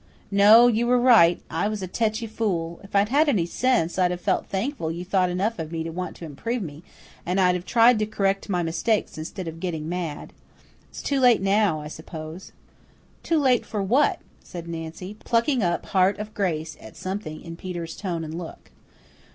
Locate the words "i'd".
2.95-3.09, 3.99-4.09, 7.39-7.53